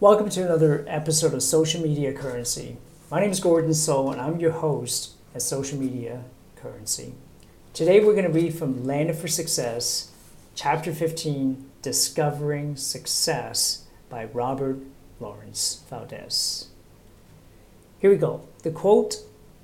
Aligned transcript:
Welcome 0.00 0.28
to 0.28 0.44
another 0.44 0.84
episode 0.86 1.34
of 1.34 1.42
Social 1.42 1.82
Media 1.82 2.12
Currency. 2.12 2.76
My 3.10 3.18
name 3.18 3.32
is 3.32 3.40
Gordon 3.40 3.74
So, 3.74 4.12
and 4.12 4.20
I'm 4.20 4.38
your 4.38 4.52
host 4.52 5.14
at 5.34 5.42
Social 5.42 5.76
Media 5.76 6.22
Currency. 6.54 7.14
Today 7.74 7.98
we're 7.98 8.12
going 8.12 8.24
to 8.24 8.30
read 8.30 8.54
from 8.54 8.84
Landed 8.84 9.16
for 9.16 9.26
Success, 9.26 10.12
Chapter 10.54 10.92
15 10.92 11.68
Discovering 11.82 12.76
Success 12.76 13.86
by 14.08 14.26
Robert 14.26 14.78
Lawrence 15.18 15.82
Valdez. 15.90 16.68
Here 17.98 18.10
we 18.10 18.18
go. 18.18 18.42
The 18.62 18.70
quote 18.70 19.16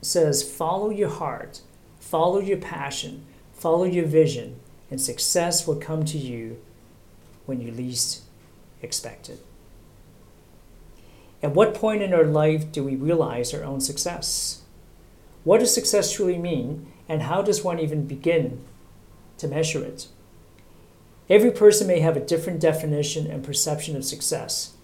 says 0.00 0.42
Follow 0.42 0.88
your 0.88 1.10
heart, 1.10 1.60
follow 2.00 2.40
your 2.40 2.56
passion, 2.56 3.26
follow 3.52 3.84
your 3.84 4.06
vision, 4.06 4.60
and 4.90 4.98
success 4.98 5.66
will 5.66 5.76
come 5.76 6.06
to 6.06 6.16
you 6.16 6.56
when 7.44 7.60
you 7.60 7.70
least 7.70 8.22
expect 8.80 9.28
it. 9.28 9.44
At 11.42 11.54
what 11.54 11.74
point 11.74 12.02
in 12.02 12.14
our 12.14 12.24
life 12.24 12.70
do 12.70 12.84
we 12.84 12.94
realize 12.94 13.52
our 13.52 13.64
own 13.64 13.80
success? 13.80 14.62
What 15.44 15.58
does 15.58 15.74
success 15.74 16.12
truly 16.12 16.38
mean, 16.38 16.86
and 17.08 17.22
how 17.22 17.42
does 17.42 17.64
one 17.64 17.80
even 17.80 18.06
begin 18.06 18.64
to 19.38 19.48
measure 19.48 19.84
it? 19.84 20.06
Every 21.28 21.50
person 21.50 21.86
may 21.88 22.00
have 22.00 22.16
a 22.16 22.20
different 22.20 22.60
definition 22.60 23.26
and 23.26 23.42
perception 23.42 23.96
of 23.96 24.04
success. 24.04 24.74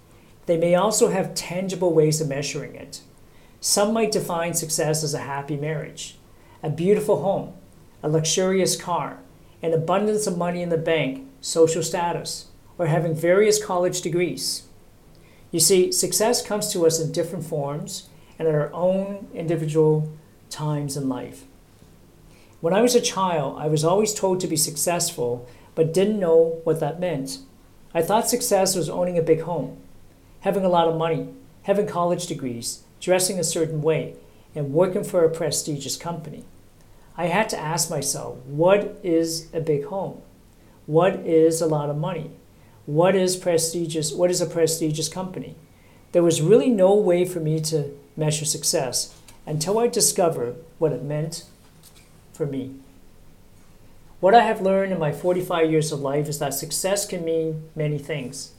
They 0.47 0.57
may 0.57 0.75
also 0.75 1.09
have 1.11 1.35
tangible 1.35 1.93
ways 1.93 2.21
of 2.21 2.29
measuring 2.29 2.75
it. 2.75 3.03
Some 3.61 3.93
might 3.93 4.13
define 4.13 4.55
success 4.55 5.05
as 5.05 5.15
a 5.15 5.19
happy 5.19 5.57
marriage, 5.57 6.17
a 6.63 6.71
beautiful 6.71 7.23
home, 7.23 7.55
a 8.03 8.09
luxurious 8.09 8.75
car, 8.75 9.21
an 9.63 9.75
abundance 9.75 10.27
of 10.27 10.39
money 10.39 10.63
in 10.63 10.71
the 10.71 10.79
bank, 10.79 11.29
social 11.41 11.83
status, 11.83 12.47
or 12.79 12.87
having 12.87 13.15
various 13.15 13.63
college 13.63 14.01
degrees. 14.01 14.68
You 15.51 15.61
see, 15.61 15.93
success 15.93 16.47
comes 16.47 16.73
to 16.73 16.87
us 16.87 17.01
in 17.01 17.13
different 17.13 17.45
forms 17.45 18.09
and 18.39 18.47
at 18.47 18.55
our 18.55 18.73
own 18.73 19.29
individual 19.35 20.13
times 20.51 20.97
in 20.97 21.09
life. 21.09 21.45
When 22.61 22.75
I 22.75 22.83
was 22.83 22.95
a 22.95 23.01
child, 23.01 23.59
I 23.59 23.69
was 23.69 23.85
always 23.85 24.13
told 24.13 24.41
to 24.41 24.47
be 24.47 24.57
successful, 24.57 25.49
but 25.75 25.95
didn't 25.95 26.19
know 26.19 26.61
what 26.65 26.81
that 26.81 27.01
meant. 27.01 27.39
I 27.95 28.03
thought 28.03 28.29
success 28.29 28.75
was 28.75 28.91
owning 28.91 29.17
a 29.17 29.23
big 29.23 29.43
home, 29.43 29.79
having 30.41 30.65
a 30.65 30.69
lot 30.69 30.89
of 30.89 30.99
money, 30.99 31.29
having 31.63 31.87
college 31.87 32.27
degrees, 32.27 32.83
dressing 33.01 33.39
a 33.39 33.45
certain 33.45 33.81
way, 33.81 34.17
and 34.55 34.73
working 34.73 35.05
for 35.05 35.25
a 35.25 35.31
prestigious 35.31 35.97
company. 35.97 36.45
I 37.17 37.27
had 37.27 37.49
to 37.51 37.59
ask 37.59 37.91
myself, 37.91 38.39
what 38.47 38.99
is 39.03 39.49
a 39.55 39.61
big 39.61 39.85
home? 39.87 40.21
What 40.87 41.15
is 41.27 41.61
a 41.61 41.67
lot 41.67 41.91
of 41.91 41.97
money? 41.97 42.33
What 42.89 43.15
is 43.15 43.37
prestigious? 43.37 44.15
What 44.15 44.31
is 44.31 44.41
a 44.41 44.47
prestigious 44.47 45.11
company? 45.11 45.57
There 46.13 46.23
was 46.23 46.41
really 46.41 46.71
no 46.71 46.95
way 46.95 47.27
for 47.27 47.39
me 47.39 47.61
to 47.65 47.95
measure 48.17 48.47
success 48.47 49.15
until 49.45 49.79
I 49.79 49.89
discovered 49.89 50.57
what 50.79 50.93
it 50.93 51.03
meant 51.03 51.45
for 52.33 52.47
me. 52.47 52.77
What 54.21 54.35
I 54.35 54.41
have 54.41 54.63
learned 54.63 54.93
in 54.93 54.99
my 54.99 55.13
45 55.13 55.71
years 55.71 55.93
of 55.93 56.01
life 56.01 56.31
is 56.31 56.39
that 56.39 56.55
success 56.55 57.07
can 57.07 57.27
mean 57.27 57.69
many 57.77 57.99
things. 57.99 58.53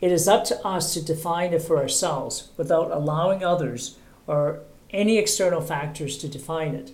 It 0.00 0.12
is 0.12 0.28
up 0.28 0.44
to 0.44 0.64
us 0.64 0.94
to 0.94 1.04
define 1.04 1.52
it 1.52 1.62
for 1.62 1.78
ourselves 1.78 2.50
without 2.56 2.92
allowing 2.92 3.42
others 3.42 3.98
or 4.28 4.60
any 4.90 5.18
external 5.18 5.60
factors 5.60 6.18
to 6.18 6.28
define 6.28 6.76
it. 6.76 6.92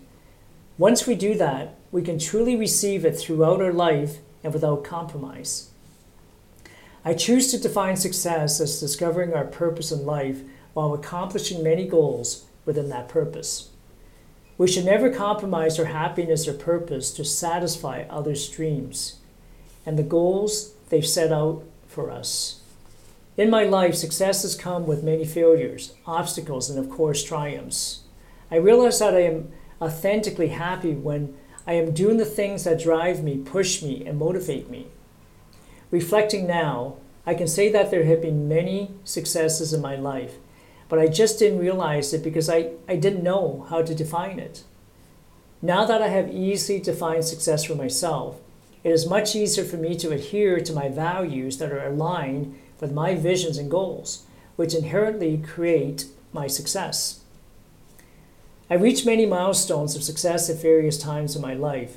Once 0.78 1.06
we 1.06 1.16
do 1.16 1.34
that, 1.34 1.74
we 1.92 2.00
can 2.00 2.18
truly 2.18 2.56
receive 2.56 3.04
it 3.04 3.12
throughout 3.12 3.60
our 3.60 3.74
life 3.74 4.20
and 4.42 4.54
without 4.54 4.84
compromise. 4.84 5.68
I 7.04 7.14
choose 7.14 7.50
to 7.50 7.58
define 7.58 7.96
success 7.96 8.60
as 8.60 8.80
discovering 8.80 9.34
our 9.34 9.44
purpose 9.44 9.92
in 9.92 10.06
life 10.06 10.40
while 10.72 10.94
accomplishing 10.94 11.62
many 11.62 11.86
goals 11.86 12.46
within 12.64 12.88
that 12.88 13.08
purpose. 13.08 13.68
We 14.56 14.68
should 14.68 14.84
never 14.84 15.10
compromise 15.10 15.78
our 15.78 15.86
happiness 15.86 16.48
or 16.48 16.54
purpose 16.54 17.12
to 17.14 17.24
satisfy 17.24 18.04
others' 18.08 18.48
dreams 18.48 19.18
and 19.84 19.98
the 19.98 20.02
goals 20.02 20.72
they've 20.88 21.06
set 21.06 21.32
out 21.32 21.64
for 21.86 22.10
us. 22.10 22.60
In 23.36 23.50
my 23.50 23.64
life, 23.64 23.96
success 23.96 24.42
has 24.42 24.54
come 24.54 24.86
with 24.86 25.02
many 25.02 25.24
failures, 25.24 25.92
obstacles, 26.06 26.70
and 26.70 26.78
of 26.78 26.88
course, 26.88 27.22
triumphs. 27.22 28.00
I 28.50 28.56
realize 28.56 29.00
that 29.00 29.14
I 29.14 29.22
am 29.22 29.52
authentically 29.82 30.48
happy 30.48 30.92
when 30.92 31.36
I 31.66 31.72
am 31.72 31.92
doing 31.92 32.16
the 32.16 32.24
things 32.24 32.64
that 32.64 32.80
drive 32.80 33.24
me, 33.24 33.38
push 33.38 33.82
me, 33.82 34.06
and 34.06 34.18
motivate 34.18 34.70
me. 34.70 34.86
Reflecting 35.90 36.46
now, 36.46 36.96
I 37.26 37.34
can 37.34 37.46
say 37.46 37.70
that 37.72 37.90
there 37.90 38.04
have 38.04 38.20
been 38.20 38.48
many 38.48 38.90
successes 39.04 39.72
in 39.72 39.80
my 39.80 39.96
life, 39.96 40.34
but 40.88 40.98
I 40.98 41.08
just 41.08 41.38
didn't 41.38 41.58
realize 41.58 42.12
it 42.12 42.22
because 42.22 42.50
I, 42.50 42.70
I 42.88 42.96
didn't 42.96 43.22
know 43.22 43.66
how 43.70 43.82
to 43.82 43.94
define 43.94 44.38
it. 44.38 44.64
Now 45.62 45.86
that 45.86 46.02
I 46.02 46.08
have 46.08 46.30
easily 46.30 46.78
defined 46.78 47.24
success 47.24 47.64
for 47.64 47.74
myself, 47.74 48.40
it 48.82 48.90
is 48.90 49.08
much 49.08 49.34
easier 49.34 49.64
for 49.64 49.78
me 49.78 49.96
to 49.96 50.12
adhere 50.12 50.60
to 50.60 50.72
my 50.74 50.90
values 50.90 51.56
that 51.56 51.72
are 51.72 51.86
aligned 51.86 52.54
with 52.80 52.92
my 52.92 53.14
visions 53.14 53.56
and 53.56 53.70
goals, 53.70 54.26
which 54.56 54.74
inherently 54.74 55.38
create 55.38 56.04
my 56.34 56.46
success. 56.46 57.20
I 58.68 58.74
reached 58.74 59.06
many 59.06 59.24
milestones 59.24 59.96
of 59.96 60.02
success 60.02 60.50
at 60.50 60.60
various 60.60 60.98
times 60.98 61.34
in 61.34 61.40
my 61.40 61.54
life, 61.54 61.96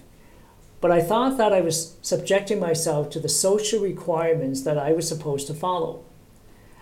but 0.80 0.92
I 0.92 1.02
thought 1.02 1.38
that 1.38 1.54
I 1.54 1.62
was 1.62 1.96
subjecting 2.02 2.60
myself 2.60 3.10
to 3.12 3.20
the 3.20 3.30
social 3.30 3.82
requirements 3.82 4.62
that 4.62 4.78
I 4.78 4.94
was 4.94 5.08
supposed 5.08 5.48
to 5.48 5.54
follow. 5.54 6.04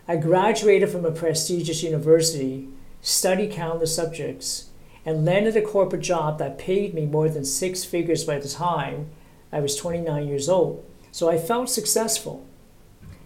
I 0.07 0.17
graduated 0.17 0.89
from 0.89 1.06
a 1.06 1.11
prestigious 1.11 1.81
university, 1.81 2.67
studied 3.01 3.51
countless 3.51 3.95
subjects, 3.95 4.69
and 5.05 5.23
landed 5.23 5.55
a 5.55 5.61
corporate 5.61 6.01
job 6.01 6.39
that 6.39 6.57
paid 6.57 6.94
me 6.94 7.05
more 7.05 7.29
than 7.29 7.45
six 7.45 7.84
figures 7.84 8.23
by 8.23 8.39
the 8.39 8.50
time 8.50 9.09
I 9.51 9.59
was 9.59 9.75
29 9.75 10.28
years 10.28 10.50
old. 10.50 10.84
So 11.11 11.29
I 11.29 11.38
felt 11.38 11.69
successful. 11.69 12.45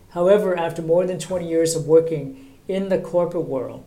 However, 0.09 0.55
after 0.57 0.81
more 0.81 1.05
than 1.07 1.19
20 1.19 1.47
years 1.47 1.75
of 1.75 1.87
working 1.87 2.57
in 2.67 2.89
the 2.89 2.99
corporate 2.99 3.45
world, 3.45 3.83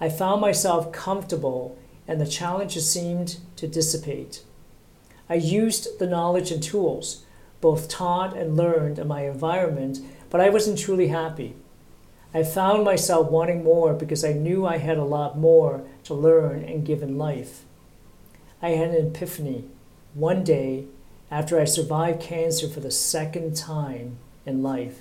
I 0.00 0.08
found 0.08 0.40
myself 0.40 0.92
comfortable 0.92 1.76
and 2.08 2.20
the 2.20 2.26
challenges 2.26 2.90
seemed 2.90 3.38
to 3.56 3.66
dissipate. 3.66 4.42
I 5.28 5.34
used 5.34 5.98
the 5.98 6.06
knowledge 6.06 6.50
and 6.50 6.62
tools, 6.62 7.24
both 7.60 7.88
taught 7.88 8.36
and 8.36 8.56
learned 8.56 8.98
in 8.98 9.08
my 9.08 9.26
environment, 9.26 9.98
but 10.30 10.40
I 10.40 10.50
wasn't 10.50 10.78
truly 10.78 11.08
happy. 11.08 11.56
I 12.34 12.42
found 12.42 12.84
myself 12.84 13.30
wanting 13.30 13.64
more 13.64 13.94
because 13.94 14.24
I 14.24 14.32
knew 14.32 14.66
I 14.66 14.76
had 14.76 14.98
a 14.98 15.04
lot 15.04 15.38
more 15.38 15.84
to 16.04 16.14
learn 16.14 16.64
and 16.64 16.84
give 16.84 17.02
in 17.02 17.16
life. 17.16 17.62
I 18.60 18.70
had 18.70 18.90
an 18.90 19.06
epiphany 19.06 19.64
one 20.14 20.44
day 20.44 20.84
after 21.30 21.58
I 21.60 21.64
survived 21.64 22.20
cancer 22.20 22.68
for 22.68 22.80
the 22.80 22.90
second 22.90 23.56
time 23.56 24.18
in 24.44 24.62
life 24.62 25.00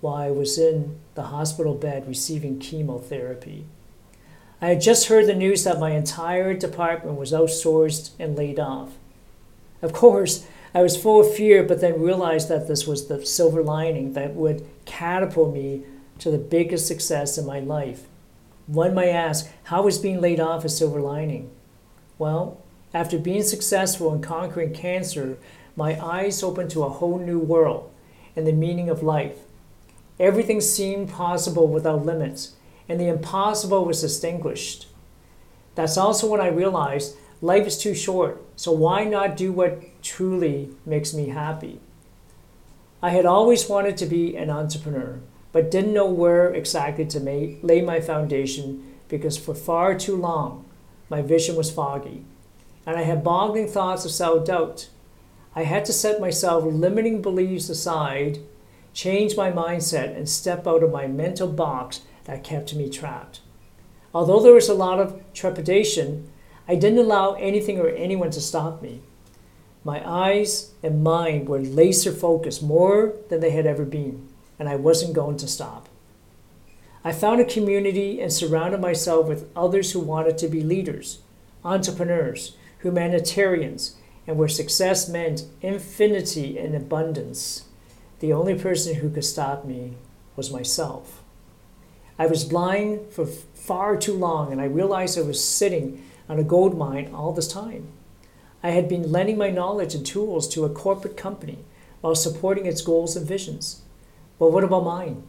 while 0.00 0.14
I 0.14 0.30
was 0.30 0.58
in 0.58 0.98
the 1.14 1.24
hospital 1.24 1.74
bed 1.74 2.08
receiving 2.08 2.58
chemotherapy. 2.58 3.66
I 4.60 4.68
had 4.68 4.80
just 4.80 5.08
heard 5.08 5.26
the 5.26 5.34
news 5.34 5.64
that 5.64 5.78
my 5.78 5.90
entire 5.90 6.54
department 6.54 7.18
was 7.18 7.32
outsourced 7.32 8.10
and 8.18 8.36
laid 8.36 8.58
off. 8.58 8.92
Of 9.82 9.92
course, 9.92 10.46
I 10.74 10.80
was 10.80 10.96
full 10.96 11.20
of 11.20 11.34
fear, 11.34 11.62
but 11.62 11.80
then 11.80 12.00
realized 12.00 12.48
that 12.48 12.68
this 12.68 12.86
was 12.86 13.08
the 13.08 13.26
silver 13.26 13.62
lining 13.62 14.14
that 14.14 14.34
would 14.34 14.66
catapult 14.86 15.52
me 15.52 15.82
to 16.20 16.30
the 16.30 16.38
biggest 16.38 16.86
success 16.86 17.36
in 17.36 17.44
my 17.44 17.60
life. 17.60 18.04
One 18.66 18.94
might 18.94 19.08
ask, 19.08 19.50
how 19.64 19.86
is 19.88 19.98
being 19.98 20.20
laid 20.20 20.40
off 20.40 20.64
a 20.64 20.68
silver 20.68 21.00
lining? 21.00 21.50
Well, 22.16 22.62
after 22.94 23.18
being 23.18 23.42
successful 23.42 24.14
in 24.14 24.22
conquering 24.22 24.72
cancer, 24.72 25.36
my 25.76 26.02
eyes 26.02 26.42
opened 26.42 26.70
to 26.70 26.84
a 26.84 26.88
whole 26.88 27.18
new 27.18 27.38
world 27.38 27.90
and 28.36 28.46
the 28.46 28.52
meaning 28.52 28.88
of 28.88 29.02
life. 29.02 29.38
Everything 30.20 30.60
seemed 30.60 31.08
possible 31.10 31.66
without 31.66 32.06
limits, 32.06 32.54
and 32.88 33.00
the 33.00 33.08
impossible 33.08 33.84
was 33.84 34.00
distinguished. 34.00 34.86
That's 35.74 35.96
also 35.96 36.28
when 36.28 36.40
I 36.40 36.48
realized 36.48 37.16
life 37.40 37.66
is 37.66 37.76
too 37.78 37.94
short, 37.94 38.40
so 38.62 38.70
why 38.70 39.02
not 39.02 39.36
do 39.36 39.50
what 39.50 39.82
truly 40.04 40.70
makes 40.86 41.12
me 41.12 41.30
happy? 41.30 41.80
I 43.02 43.10
had 43.10 43.26
always 43.26 43.68
wanted 43.68 43.96
to 43.96 44.06
be 44.06 44.36
an 44.36 44.50
entrepreneur, 44.50 45.18
but 45.50 45.68
didn't 45.68 45.92
know 45.92 46.06
where 46.06 46.54
exactly 46.54 47.04
to 47.06 47.18
may, 47.18 47.58
lay 47.62 47.80
my 47.80 48.00
foundation 48.00 48.94
because 49.08 49.36
for 49.36 49.52
far 49.52 49.98
too 49.98 50.14
long 50.14 50.64
my 51.10 51.22
vision 51.22 51.56
was 51.56 51.72
foggy, 51.72 52.24
and 52.86 52.96
I 52.96 53.02
had 53.02 53.24
boggling 53.24 53.66
thoughts 53.66 54.04
of 54.04 54.12
self 54.12 54.44
doubt. 54.44 54.90
I 55.56 55.64
had 55.64 55.84
to 55.86 55.92
set 55.92 56.20
myself 56.20 56.62
limiting 56.64 57.20
beliefs 57.20 57.68
aside, 57.68 58.38
change 58.94 59.36
my 59.36 59.50
mindset, 59.50 60.16
and 60.16 60.28
step 60.28 60.68
out 60.68 60.84
of 60.84 60.92
my 60.92 61.08
mental 61.08 61.48
box 61.48 62.02
that 62.26 62.44
kept 62.44 62.76
me 62.76 62.88
trapped. 62.88 63.40
Although 64.14 64.40
there 64.40 64.54
was 64.54 64.68
a 64.68 64.74
lot 64.74 65.00
of 65.00 65.20
trepidation, 65.34 66.30
I 66.72 66.74
didn't 66.74 67.00
allow 67.00 67.34
anything 67.34 67.78
or 67.78 67.90
anyone 67.90 68.30
to 68.30 68.40
stop 68.40 68.80
me. 68.80 69.02
My 69.84 70.02
eyes 70.08 70.70
and 70.82 71.04
mind 71.04 71.46
were 71.46 71.60
laser 71.60 72.12
focused 72.12 72.62
more 72.62 73.12
than 73.28 73.40
they 73.40 73.50
had 73.50 73.66
ever 73.66 73.84
been, 73.84 74.26
and 74.58 74.70
I 74.70 74.76
wasn't 74.76 75.12
going 75.12 75.36
to 75.36 75.46
stop. 75.46 75.90
I 77.04 77.12
found 77.12 77.42
a 77.42 77.44
community 77.44 78.22
and 78.22 78.32
surrounded 78.32 78.80
myself 78.80 79.26
with 79.26 79.50
others 79.54 79.92
who 79.92 80.00
wanted 80.00 80.38
to 80.38 80.48
be 80.48 80.62
leaders, 80.62 81.18
entrepreneurs, 81.62 82.56
humanitarians, 82.80 83.96
and 84.26 84.38
where 84.38 84.48
success 84.48 85.10
meant 85.10 85.44
infinity 85.60 86.56
and 86.56 86.74
abundance. 86.74 87.66
The 88.20 88.32
only 88.32 88.54
person 88.54 88.94
who 88.94 89.10
could 89.10 89.26
stop 89.26 89.66
me 89.66 89.98
was 90.36 90.50
myself. 90.50 91.22
I 92.18 92.24
was 92.24 92.44
blind 92.44 93.10
for 93.10 93.26
far 93.26 93.98
too 93.98 94.14
long, 94.14 94.52
and 94.52 94.60
I 94.60 94.64
realized 94.64 95.18
I 95.18 95.22
was 95.22 95.44
sitting 95.44 96.02
on 96.28 96.38
a 96.38 96.44
gold 96.44 96.76
mine 96.76 97.12
all 97.14 97.32
this 97.32 97.48
time. 97.48 97.88
I 98.62 98.70
had 98.70 98.88
been 98.88 99.10
lending 99.10 99.36
my 99.36 99.50
knowledge 99.50 99.94
and 99.94 100.06
tools 100.06 100.48
to 100.48 100.64
a 100.64 100.70
corporate 100.70 101.16
company 101.16 101.58
while 102.00 102.14
supporting 102.14 102.66
its 102.66 102.82
goals 102.82 103.16
and 103.16 103.26
visions. 103.26 103.82
But 104.38 104.52
what 104.52 104.64
about 104.64 104.84
mine? 104.84 105.22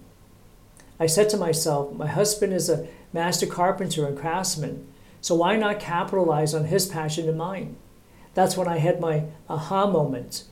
I 1.00 1.08
said 1.08 1.30
to 1.30 1.38
myself, 1.38 1.94
my 1.94 2.08
husband 2.08 2.54
is 2.54 2.70
a 2.70 2.88
master 3.12 3.46
carpenter 3.46 4.08
and 4.08 4.18
craftsman, 4.18 4.88
so 5.22 5.36
why 5.36 5.56
not 5.56 5.80
capitalize 5.80 6.54
on 6.54 6.66
his 6.66 6.86
passion 6.86 7.28
and 7.28 7.38
mine? 7.38 7.76
That's 8.34 8.58
when 8.58 8.68
I 8.68 8.78
had 8.78 9.00
my 9.00 9.26
aha 9.50 9.88
moment. 9.88 10.44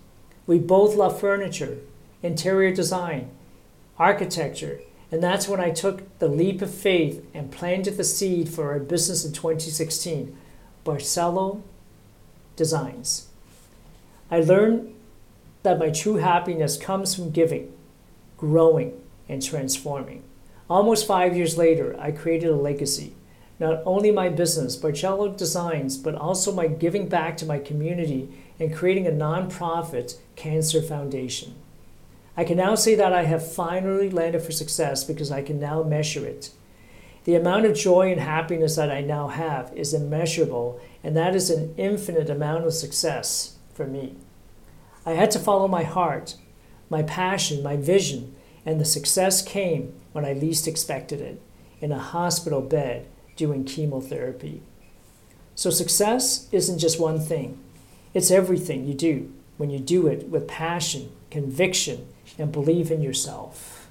We 0.48 0.60
both 0.60 0.96
love 0.96 1.20
furniture, 1.20 1.80
interior 2.24 2.74
design, 2.74 3.30
architecture, 3.98 4.82
and 5.12 5.22
that's 5.22 5.48
when 5.48 5.60
I 5.60 5.72
took 5.72 6.20
the 6.20 6.30
leap 6.30 6.62
of 6.62 6.74
faith 6.74 7.26
and 7.34 7.52
planted 7.52 7.98
the 7.98 8.04
seed 8.06 8.48
for 8.48 8.72
our 8.72 8.80
business 8.80 9.26
in 9.26 9.34
2016, 9.34 10.38
Barcelo 10.86 11.62
Designs. 12.56 13.28
I 14.32 14.40
learned 14.40 14.96
that 15.64 15.78
my 15.78 15.90
true 15.90 16.16
happiness 16.16 16.78
comes 16.78 17.14
from 17.14 17.32
giving, 17.32 17.74
growing, 18.38 18.94
and 19.28 19.44
transforming. 19.44 20.24
Almost 20.70 21.06
five 21.06 21.36
years 21.36 21.58
later, 21.58 22.00
I 22.00 22.12
created 22.12 22.50
a 22.50 22.56
legacy. 22.56 23.14
Not 23.60 23.84
only 23.86 24.12
my 24.12 24.30
business, 24.30 24.78
Barcelo 24.78 25.36
Designs, 25.36 25.98
but 25.98 26.16
also 26.16 26.54
my 26.54 26.68
giving 26.68 27.10
back 27.10 27.36
to 27.38 27.46
my 27.46 27.60
community 27.60 28.30
and 28.60 28.74
creating 28.74 29.06
a 29.06 29.12
nonprofit 29.12 30.18
cancer 30.38 30.82
foundation. 30.82 31.56
I 32.42 32.44
can 32.44 32.58
now 32.58 32.74
say 32.74 32.96
that 32.96 33.14
I 33.14 33.26
have 33.26 33.54
finally 33.54 34.10
landed 34.10 34.42
for 34.42 34.52
success 34.52 35.04
because 35.04 35.30
I 35.32 35.44
can 35.44 35.60
now 35.60 35.84
measure 35.84 36.26
it. 36.26 36.50
The 37.26 37.36
amount 37.36 37.68
of 37.68 37.78
joy 37.78 38.12
and 38.12 38.20
happiness 38.20 38.78
that 38.78 38.90
I 38.90 39.02
now 39.02 39.28
have 39.28 39.72
is 39.76 39.94
immeasurable, 39.94 40.82
and 41.04 41.16
that 41.16 41.36
is 41.36 41.52
an 41.52 41.76
infinite 41.78 42.32
amount 42.32 42.66
of 42.66 42.74
success 42.74 43.58
for 43.76 43.86
me. 43.86 44.16
I 45.06 45.12
had 45.12 45.30
to 45.32 45.40
follow 45.40 45.68
my 45.68 45.84
heart, 45.84 46.36
my 46.90 47.04
passion, 47.04 47.62
my 47.62 47.76
vision, 47.76 48.36
and 48.66 48.82
the 48.82 48.86
success 48.86 49.44
came 49.44 49.94
when 50.12 50.26
I 50.26 50.34
least 50.34 50.68
expected 50.68 51.22
it 51.22 51.40
in 51.80 51.92
a 51.92 52.00
hospital 52.00 52.62
bed 52.62 53.06
doing 53.36 53.66
chemotherapy. 53.66 54.64
So, 55.54 55.70
success 55.70 56.48
isn't 56.52 56.80
just 56.80 57.00
one 57.00 57.20
thing, 57.20 57.60
it's 58.16 58.32
everything 58.32 58.88
you 58.88 58.96
do 58.96 59.32
when 59.58 59.70
you 59.70 59.78
do 59.78 60.08
it 60.08 60.28
with 60.30 60.48
passion, 60.48 61.12
conviction, 61.30 62.08
and 62.38 62.52
believe 62.52 62.92
in 62.92 63.02
yourself. 63.02 63.88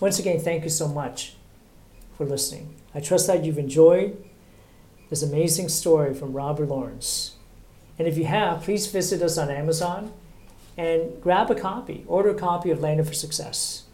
Once 0.00 0.18
again, 0.18 0.40
thank 0.40 0.64
you 0.64 0.70
so 0.70 0.88
much 0.88 1.34
for 2.16 2.24
listening. 2.24 2.74
I 2.94 3.00
trust 3.00 3.26
that 3.28 3.44
you've 3.44 3.58
enjoyed 3.58 4.22
this 5.10 5.22
amazing 5.22 5.68
story 5.68 6.14
from 6.14 6.32
Robert 6.32 6.68
Lawrence. 6.68 7.36
And 7.98 8.08
if 8.08 8.16
you 8.18 8.24
have, 8.24 8.62
please 8.62 8.86
visit 8.86 9.22
us 9.22 9.38
on 9.38 9.50
Amazon 9.50 10.12
and 10.76 11.20
grab 11.22 11.50
a 11.50 11.54
copy, 11.54 12.04
order 12.06 12.30
a 12.30 12.34
copy 12.34 12.70
of 12.70 12.80
Landed 12.80 13.06
for 13.06 13.14
Success. 13.14 13.84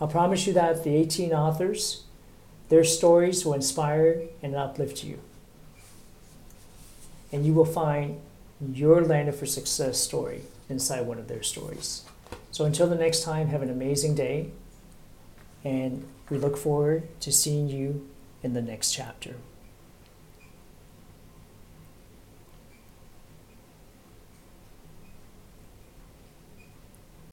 I'll 0.00 0.08
promise 0.08 0.46
you 0.46 0.52
that 0.52 0.84
the 0.84 0.94
18 0.94 1.32
authors, 1.32 2.04
their 2.68 2.84
stories 2.84 3.44
will 3.44 3.54
inspire 3.54 4.22
and 4.42 4.54
uplift 4.54 5.02
you. 5.04 5.20
And 7.32 7.46
you 7.46 7.54
will 7.54 7.64
find 7.64 8.20
your 8.72 9.00
Landed 9.00 9.34
for 9.34 9.46
Success 9.46 9.98
story 9.98 10.42
inside 10.72 11.06
one 11.06 11.18
of 11.18 11.28
their 11.28 11.42
stories. 11.42 12.02
So 12.50 12.64
until 12.64 12.88
the 12.88 12.96
next 12.96 13.22
time, 13.22 13.48
have 13.48 13.62
an 13.62 13.70
amazing 13.70 14.16
day, 14.16 14.50
and 15.62 16.04
we 16.28 16.38
look 16.38 16.56
forward 16.56 17.08
to 17.20 17.30
seeing 17.30 17.68
you 17.68 18.08
in 18.42 18.54
the 18.54 18.62
next 18.62 18.92
chapter. 18.92 19.36